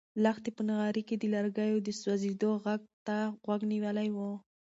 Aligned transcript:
لښتې 0.23 0.49
په 0.57 0.61
نغري 0.69 1.03
کې 1.07 1.15
د 1.17 1.23
لرګیو 1.35 1.83
د 1.83 1.89
سوزېدو 2.01 2.51
غږ 2.63 2.81
ته 3.07 3.17
غوږ 3.45 3.61
نیولی 3.71 4.09
و. 4.15 4.17